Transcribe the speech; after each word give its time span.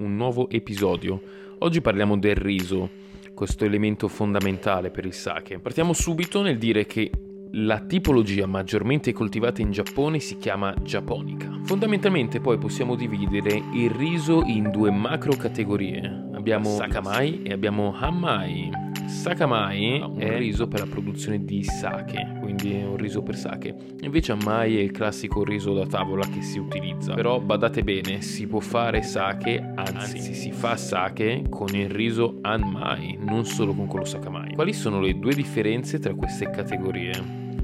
un 0.00 0.16
nuovo 0.16 0.48
episodio. 0.48 1.20
Oggi 1.58 1.80
parliamo 1.80 2.18
del 2.18 2.34
riso, 2.34 2.88
questo 3.34 3.64
elemento 3.64 4.08
fondamentale 4.08 4.90
per 4.90 5.04
il 5.04 5.12
sake. 5.12 5.58
Partiamo 5.58 5.92
subito 5.92 6.42
nel 6.42 6.58
dire 6.58 6.86
che 6.86 7.10
la 7.52 7.80
tipologia 7.80 8.46
maggiormente 8.46 9.12
coltivata 9.12 9.60
in 9.60 9.72
Giappone 9.72 10.18
si 10.20 10.36
chiama 10.36 10.74
giapponica. 10.82 11.60
Fondamentalmente 11.64 12.40
poi 12.40 12.58
possiamo 12.58 12.94
dividere 12.94 13.62
il 13.74 13.90
riso 13.90 14.42
in 14.42 14.70
due 14.70 14.90
macro 14.90 15.36
categorie. 15.36 16.29
Abbiamo 16.40 16.70
sakamai 16.70 17.42
e 17.42 17.52
abbiamo 17.52 17.94
hammai. 17.94 18.70
Sakamai 19.06 19.98
è 19.98 20.02
un 20.02 20.38
riso 20.38 20.68
per 20.68 20.80
la 20.80 20.86
produzione 20.86 21.44
di 21.44 21.62
sake, 21.62 22.38
quindi 22.40 22.72
è 22.72 22.86
un 22.86 22.96
riso 22.96 23.22
per 23.22 23.36
sake. 23.36 23.74
Invece 24.00 24.32
Amai 24.32 24.78
è 24.78 24.80
il 24.80 24.90
classico 24.90 25.44
riso 25.44 25.74
da 25.74 25.84
tavola 25.84 26.26
che 26.26 26.40
si 26.40 26.58
utilizza. 26.58 27.12
Però 27.12 27.38
badate 27.40 27.82
bene, 27.82 28.22
si 28.22 28.46
può 28.46 28.60
fare 28.60 29.02
sake, 29.02 29.72
anzi, 29.74 30.16
anzi 30.16 30.32
si 30.32 30.50
fa 30.50 30.76
sake 30.76 31.44
con 31.50 31.74
il 31.74 31.90
riso 31.90 32.38
Anmai, 32.40 33.18
non 33.20 33.44
solo 33.44 33.74
con 33.74 33.86
quello 33.86 34.06
Sakamai. 34.06 34.54
Quali 34.54 34.72
sono 34.72 34.98
le 35.00 35.18
due 35.18 35.34
differenze 35.34 35.98
tra 35.98 36.14
queste 36.14 36.48
categorie? 36.48 37.12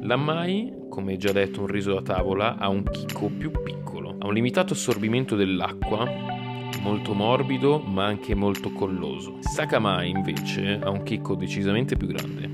L'Amai, 0.00 0.72
come 0.88 1.18
già 1.18 1.32
detto 1.32 1.60
un 1.60 1.66
riso 1.66 1.92
da 1.92 2.00
tavola, 2.00 2.56
ha 2.56 2.68
un 2.68 2.84
chicco 2.84 3.28
più 3.28 3.50
piccolo, 3.50 4.16
ha 4.18 4.26
un 4.26 4.32
limitato 4.32 4.72
assorbimento 4.72 5.36
dell'acqua 5.36 6.31
molto 6.82 7.14
morbido 7.14 7.78
ma 7.78 8.04
anche 8.04 8.34
molto 8.34 8.70
colloso. 8.72 9.38
Sakamai 9.40 10.10
invece 10.10 10.78
ha 10.82 10.90
un 10.90 11.02
chicco 11.02 11.34
decisamente 11.34 11.96
più 11.96 12.08
grande. 12.08 12.50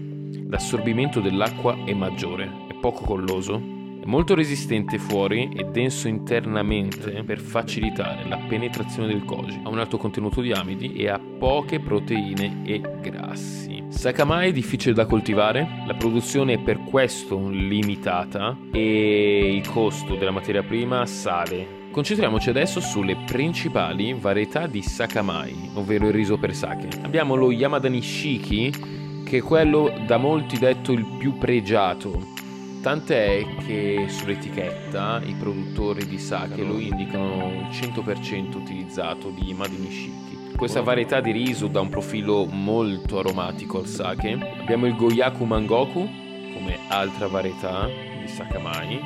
L'assorbimento 0.49 1.21
dell'acqua 1.21 1.77
è 1.85 1.93
maggiore, 1.95 2.67
è 2.69 2.75
poco 2.75 3.05
colloso, 3.05 3.61
molto 4.09 4.35
resistente 4.35 4.99
fuori 4.99 5.51
e 5.55 5.65
denso 5.65 6.09
internamente 6.09 7.23
per 7.25 7.39
facilitare 7.39 8.27
la 8.27 8.39
penetrazione 8.49 9.09
del 9.09 9.25
koji. 9.25 9.61
Ha 9.63 9.69
un 9.69 9.79
alto 9.79 9.99
contenuto 9.99 10.41
di 10.41 10.51
amidi 10.53 10.95
e 10.95 11.09
ha 11.09 11.21
poche 11.21 11.79
proteine 11.79 12.63
e 12.65 12.81
grassi. 13.01 13.85
Sakamai 13.89 14.49
è 14.49 14.53
difficile 14.53 14.95
da 14.95 15.07
coltivare, 15.07 15.85
la 15.87 15.95
produzione 15.95 16.55
è 16.55 16.59
per 16.59 16.83
questo 16.85 17.49
limitata 17.49 18.57
e 18.73 19.55
il 19.55 19.69
costo 19.69 20.17
della 20.17 20.31
materia 20.31 20.63
prima 20.63 21.05
sale 21.07 21.77
Concentriamoci 21.91 22.51
adesso 22.51 22.81
sulle 22.81 23.17
principali 23.27 24.15
varietà 24.15 24.69
di 24.69 24.83
sakamai, 24.83 25.71
ovvero 25.75 26.07
il 26.07 26.13
riso 26.13 26.37
per 26.37 26.55
sake. 26.55 27.01
Abbiamo 27.03 27.35
lo 27.35 27.51
Yamada 27.51 27.89
Nishiki, 27.89 29.23
che 29.25 29.39
è 29.39 29.43
quello 29.43 29.93
da 30.07 30.17
molti 30.17 30.59
detto 30.59 30.93
il 30.93 31.05
più 31.19 31.39
pregiato. 31.39 32.37
Tant'è 32.81 33.45
che 33.67 34.07
sull'etichetta 34.09 35.21
i 35.25 35.35
produttori 35.35 36.07
di 36.07 36.19
sake 36.19 36.63
lo 36.63 36.79
indicano 36.79 37.51
il 37.53 37.69
100% 37.71 38.57
utilizzato 38.57 39.31
di 39.31 39.47
Yamada 39.47 39.75
Nishiki. 39.77 40.55
Questa 40.57 40.81
varietà 40.81 41.21
di 41.21 41.33
riso 41.33 41.67
dà 41.67 41.81
un 41.81 41.89
profilo 41.89 42.47
molto 42.47 43.19
aromatico 43.19 43.79
al 43.79 43.87
sake. 43.87 44.39
Abbiamo 44.61 44.87
il 44.87 44.97
Goyaku 44.97 45.45
Mangoku 45.45 46.09
come 46.53 46.79
altra 46.89 47.27
varietà 47.27 47.87
di 47.87 48.29
sakamai, 48.29 48.99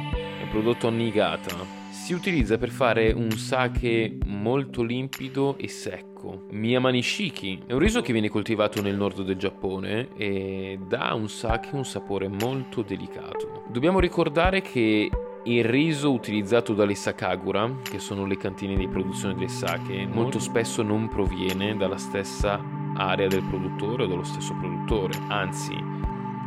è 0.42 0.46
prodotto 0.50 0.88
a 0.88 0.90
Niigata 0.90 1.81
si 1.92 2.14
utilizza 2.14 2.56
per 2.56 2.70
fare 2.70 3.12
un 3.12 3.30
sake 3.32 4.16
molto 4.24 4.82
limpido 4.82 5.58
e 5.58 5.68
secco. 5.68 6.46
Miyamanishiki 6.50 7.64
è 7.66 7.74
un 7.74 7.78
riso 7.78 8.00
che 8.00 8.12
viene 8.12 8.30
coltivato 8.30 8.80
nel 8.80 8.96
nord 8.96 9.22
del 9.22 9.36
Giappone 9.36 10.08
e 10.16 10.78
dà 10.88 11.12
un 11.12 11.28
sake 11.28 11.68
un 11.72 11.84
sapore 11.84 12.28
molto 12.28 12.80
delicato. 12.80 13.64
Dobbiamo 13.70 14.00
ricordare 14.00 14.62
che 14.62 15.10
il 15.44 15.64
riso 15.64 16.12
utilizzato 16.12 16.72
dalle 16.72 16.94
sakagura, 16.94 17.80
che 17.82 17.98
sono 17.98 18.24
le 18.24 18.38
cantine 18.38 18.74
di 18.74 18.88
produzione 18.88 19.34
del 19.34 19.50
sake, 19.50 20.06
molto 20.06 20.38
spesso 20.38 20.82
non 20.82 21.08
proviene 21.08 21.76
dalla 21.76 21.98
stessa 21.98 22.58
area 22.96 23.26
del 23.26 23.42
produttore 23.42 24.04
o 24.04 24.06
dallo 24.06 24.24
stesso 24.24 24.54
produttore. 24.54 25.12
Anzi, 25.28 25.74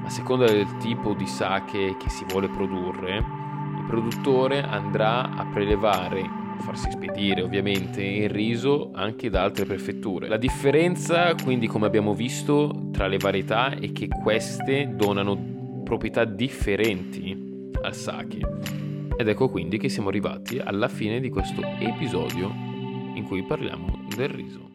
a 0.03 0.09
seconda 0.09 0.45
del 0.45 0.77
tipo 0.77 1.13
di 1.13 1.27
sake 1.27 1.97
che 1.97 2.09
si 2.09 2.25
vuole 2.27 2.47
produrre, 2.47 3.43
produttore 3.95 4.61
andrà 4.61 5.37
a 5.37 5.45
prelevare 5.45 6.43
farsi 6.59 6.91
spedire 6.91 7.41
ovviamente 7.41 8.03
il 8.03 8.29
riso 8.29 8.91
anche 8.93 9.29
da 9.29 9.43
altre 9.43 9.63
prefetture. 9.63 10.27
La 10.27 10.35
differenza 10.35 11.33
quindi 11.41 11.67
come 11.67 11.85
abbiamo 11.85 12.13
visto 12.13 12.89
tra 12.91 13.07
le 13.07 13.17
varietà 13.17 13.69
è 13.73 13.93
che 13.93 14.09
queste 14.09 14.91
donano 14.95 15.81
proprietà 15.85 16.25
differenti 16.25 17.71
al 17.81 17.95
sake. 17.95 18.39
Ed 19.17 19.29
ecco 19.29 19.47
quindi 19.47 19.77
che 19.77 19.87
siamo 19.87 20.09
arrivati 20.09 20.59
alla 20.59 20.89
fine 20.89 21.21
di 21.21 21.29
questo 21.29 21.61
episodio 21.79 22.51
in 23.13 23.23
cui 23.25 23.43
parliamo 23.43 24.07
del 24.13 24.27
riso. 24.27 24.74